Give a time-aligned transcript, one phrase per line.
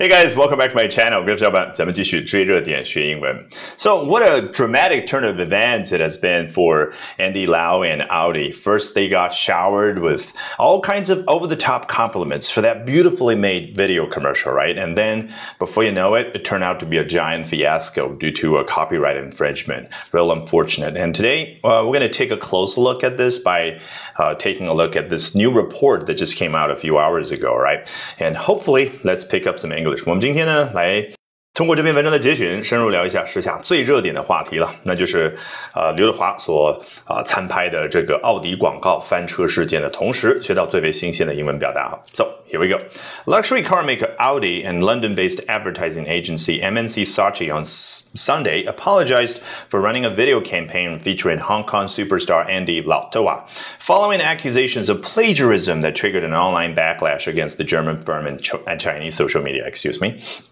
[0.00, 1.24] Hey guys, welcome back to my channel.
[1.24, 3.48] 各位小伙伴，咱们继续追热点学英文。
[3.76, 8.52] So, what a dramatic turn of events it has been for Andy Lau and Audi.
[8.52, 14.06] First, they got showered with all kinds of over-the-top compliments for that beautifully made video
[14.06, 14.78] commercial, right?
[14.78, 18.30] And then, before you know it, it turned out to be a giant fiasco due
[18.34, 19.88] to a copyright infringement.
[20.12, 20.96] Real unfortunate.
[20.96, 23.80] And today, uh, we're going to take a close look at this by
[24.18, 27.32] uh, taking a look at this new report that just came out a few hours
[27.32, 27.88] ago, right?
[28.20, 29.72] And hopefully, let's pick up some
[30.05, 31.05] 我们今天呢，来
[31.54, 35.36] 通过这篇文章的节选，深入聊一下时下最热点的话题了，那就是
[35.74, 41.98] 呃刘德华所啊参拍的这个奥迪广告翻车事件的同时，学到最为新鲜的英文表达。
[42.12, 42.80] So here we go.
[43.26, 50.04] Luxury car maker Audi and London-based advertising agency MNC Saatchi on Sunday apologized for running
[50.04, 53.44] a video campaign featuring Hong Kong superstar Andy Lau Toa,
[53.80, 58.40] following accusations of plagiarism that triggered an online backlash against the German firm and,
[58.78, 59.64] Chinese social media.
[59.66, 60.22] Excuse me,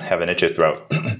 [0.00, 0.76] have an itchy throat.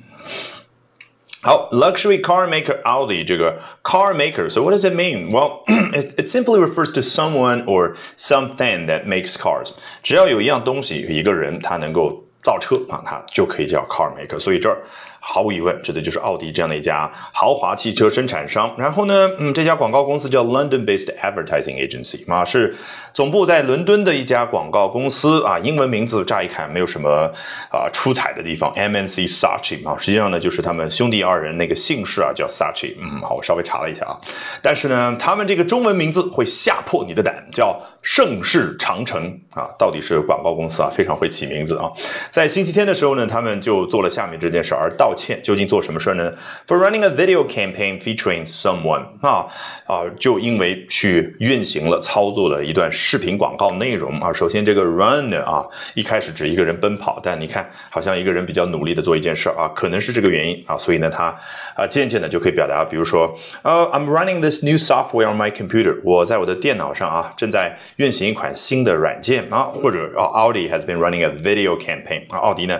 [1.43, 4.49] 好，luxury car maker Audi 这个 car maker.
[4.49, 5.31] So what does it mean?
[5.31, 9.75] Well, it, it simply refers to someone or something that makes cars.
[10.03, 14.39] 只要有一样东西，一个人他能够造车啊，他就可以叫 car maker。
[14.39, 14.79] 所以这儿
[15.20, 18.74] 毫无疑问，指的就是奥迪这样的一家豪华汽车生产商。
[18.78, 22.76] 然后呢，嗯，这家广告公司叫 London-based advertising agency，啊，是
[23.14, 25.60] 总部在伦敦的一家广告公司啊。
[25.60, 27.32] 英文名字乍一看没有什么
[27.70, 32.96] 啊出彩的地方，MNC Saatchi 啊，实际上呢就是他们兄弟二人那个姓氏啊叫 Saatchi。
[33.00, 34.18] 嗯，好，我稍微查了一下啊，
[34.62, 41.92] 但是呢，他们这个中文名字会吓破你的胆，叫盛世长城啊，到底是广告公司啊，非常会起名字啊。
[42.30, 45.09] 在星期天的时候呢，他们就做了下面这件事而到。
[45.10, 46.32] 道歉究竟做什么事儿呢
[46.68, 49.48] ？For running a video campaign featuring someone 啊
[49.88, 54.32] 啊，就因为去运行了操作了一段视频广告内容啊。
[54.32, 55.66] 首先这个 run 啊，
[55.96, 60.78] 一开始指一个人奔跑，但你看好像一个人比较努力的做一件事啊，可能是这个原因啊。
[60.78, 61.36] 所以呢，它
[61.76, 72.80] 啊渐渐的就可以表达，比如说呃，I'm running this new software on my computer，我在我的电脑上啊正在运行一款新的软件啊，或者啊，Audi has been running a video campaign 啊，奥迪呢。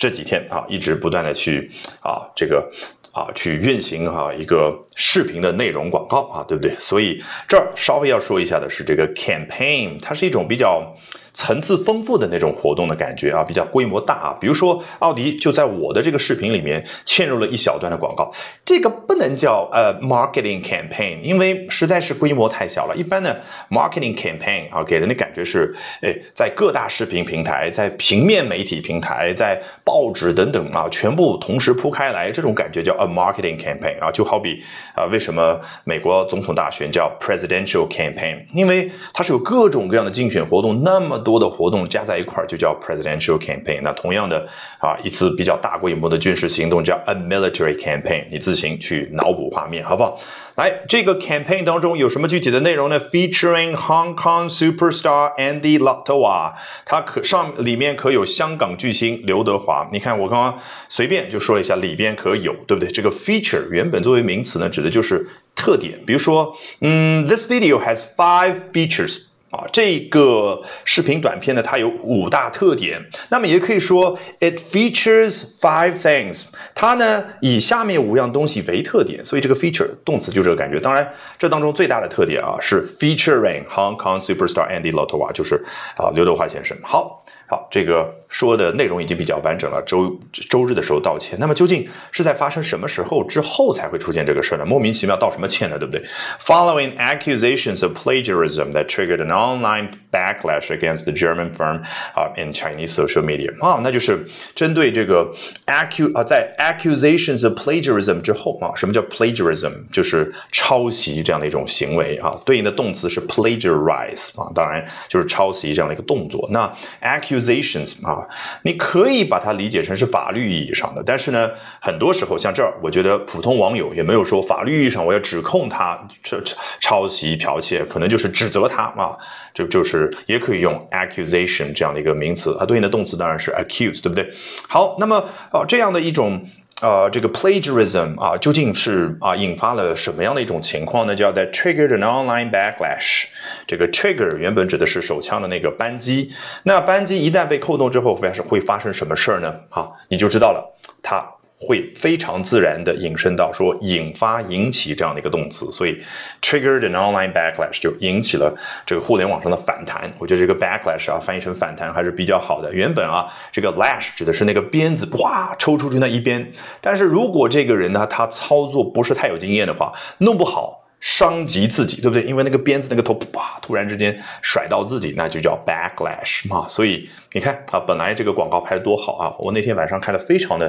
[0.00, 1.70] 这几天啊，一直不断的去
[2.02, 2.68] 啊，这个
[3.12, 6.74] 啊，去运行哈一个视频的内容广告啊，对不对？
[6.80, 10.96] 所以这儿稍微要说一下的是，这个 campaign 它是一种比较。
[11.32, 14.36] 层次丰富的那种活动的感觉啊，比较规模大啊。
[14.40, 18.32] 比如说，奥迪就在我的这个视频里面嵌入了一小段的广告，
[18.64, 22.96] 这个不能叫呃 marketing campaign，因为实在是规模太小了。
[22.96, 34.10] 一般的 marketing campaign 啊，给人的感觉是，哎，在各大视频平台、在平面媒体平台、在报纸等等啊，全部同时铺开来，这种感觉叫 a marketing campaign 啊。
[34.10, 34.60] 就好比
[34.96, 38.44] 啊，为什么美国总统大选叫 presidential campaign？
[38.52, 41.19] 因为它是有各种各样的竞选活动，那么。
[41.20, 43.80] 多的活动加在一块儿就叫 presidential campaign。
[43.82, 44.48] 那同样的
[44.78, 48.24] 啊，一次比较大规模的军事行动叫 a military campaign。
[48.30, 50.18] 你自行去脑补画面，好不好？
[50.56, 56.52] 来，这个 campaign 当中有什么具体的内容呢？Featuring Hong Kong superstar Andy Lau，
[56.84, 59.88] 他可上里面可有香港巨星刘德华。
[59.92, 60.58] 你看我刚刚
[60.88, 62.90] 随便就说了一下，里边可有，对不对？
[62.90, 65.98] 这个 feature 原本作为名词呢，指的就是特点。
[66.04, 69.29] 比如说，嗯，This video has five features。
[69.50, 73.04] 啊，这个视频短片呢，它有五大特点。
[73.28, 76.44] 那么也可以说，it features five things。
[76.74, 80.78] 它呢以下面五样东西为特点，所以这个 feature 动词就这个感觉。
[80.78, 85.64] 当然，这当中最大的特点啊是 featuring Hong Kong superstar Andy Lau，就是
[85.96, 86.76] 啊刘德华先生。
[86.82, 87.24] 好。
[87.50, 89.82] 好，这个说的内容已经比较完整了。
[89.82, 90.16] 周
[90.48, 94.64] 周日的时候道歉，那么究竟是在发生什么时候之后才会出现这个事儿呢？
[94.64, 95.76] 莫名其妙道什么歉呢？
[95.76, 96.00] 对不对
[96.38, 101.80] ？Following accusations of plagiarism that triggered an online backlash against the German firm
[102.14, 104.24] 啊 in Chinese social media 啊，那就是
[104.54, 105.34] 针对这个
[105.66, 109.72] accu 啊，在 accusations of plagiarism 之后啊，什么叫 plagiarism？
[109.90, 116.48] 就是抄袭这样的一种行为啊，对应的动词是 plagiarize 啊，当然就是抄袭这样的一个动作。
[116.52, 116.72] 那
[117.02, 118.26] accu accusations 啊，
[118.62, 121.50] 你可以把它理解成是法律意义上的，但是呢，
[121.80, 126.42] 很多时候像这儿，我觉得普通网友也没有说法律意义上我要指控他这
[126.80, 129.16] 抄袭剽窃，可能就是指责他啊，
[129.54, 134.30] 就就是也可以用 accusation 这样的一个名词，它对应的动词当然是 accuse，对不对？
[134.68, 135.16] 好，那么
[135.50, 136.46] 啊这样的一种。
[136.82, 141.14] 呃，这个 plagiarism 啊，究竟是啊引发了什么样的一种情况呢？
[141.14, 143.24] 叫 that triggered an online backlash。
[143.66, 146.32] 这个 trigger 原本指的是手枪的那个扳机，
[146.62, 149.54] 那扳机一旦被扣动之后，会是会发生什么事儿呢？
[149.68, 151.28] 好，你就知道了，它
[151.60, 156.02] 会非常自然的引申到说引发、引起这样的一个动词，所以
[156.40, 160.10] triggered an online backlash 就引起了这个互联网上的反弹。
[160.18, 162.72] 我觉得这个 backlash 啊，翻译成反弹还是比较好的。
[162.74, 166.50] 原本啊，这个 lash 指的是那个鞭子，哗抽出去那一鞭。
[166.80, 170.79] 但是如果这个人呢，他操作不是太有经验的话，弄不好。
[171.00, 172.22] 伤及自己，对不对？
[172.24, 176.68] 因为那个鞭子那个头啪，突然之间甩到自己，那就叫 backlash 嘛。
[176.68, 180.68] 所以你看啊，本来这个广告拍的多好啊，我那天晚上看的非常的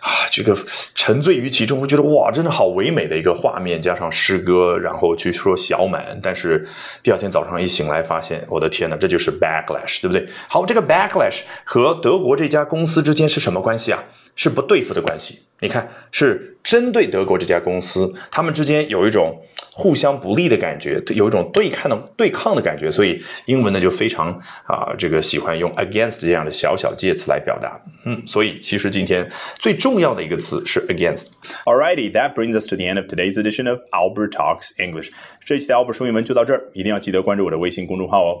[0.00, 0.56] 啊，这个
[0.94, 6.20] 沉醉于其中，我觉得哇，真的好唯美的一个画面，加上诗歌，然后去说小满。
[6.22, 6.68] 但是
[7.02, 10.28] 第二天早上一醒来，发现我的天呐，这就是 backlash，对不对？
[10.48, 14.04] 好，这个 backlash 和德国这家公司之间是什么关系啊？
[14.36, 19.38] 是不对付的关系，你看是针对德国这家公司，他们之间有一种
[19.70, 24.32] 互相不利的感觉，有一种对抗的对抗的感觉，所以英文呢就非常
[24.64, 31.26] 啊这个喜欢用 against 这样的小小介词来表达，嗯，所以其实今天最重要的一个词是 against。
[31.66, 35.10] Alrighty, that brings us to the end of today's edition of Albert Talks English。
[35.44, 38.40] 这一期的 Albert 说英文就到这儿，一定要记得关注我的微信公众号哦。